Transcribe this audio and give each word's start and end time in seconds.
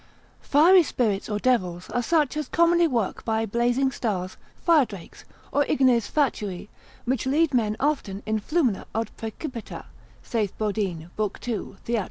Fiery 0.41 0.81
spirits 0.81 1.29
or 1.29 1.37
devils 1.37 1.87
are 1.91 2.01
such 2.01 2.35
as 2.35 2.47
commonly 2.47 2.87
work 2.87 3.23
by 3.23 3.45
blazing 3.45 3.91
stars, 3.91 4.35
fire 4.55 4.83
drakes, 4.83 5.25
or 5.51 5.63
ignes 5.67 6.07
fatui; 6.09 6.69
which 7.05 7.27
lead 7.27 7.53
men 7.53 7.77
often 7.79 8.23
in 8.25 8.39
flumina 8.39 8.85
aut 8.95 9.15
praecipitia, 9.15 9.85
saith 10.23 10.57
Bodine, 10.57 11.11
lib. 11.19 11.39
2. 11.39 11.77
Theat. 11.85 11.99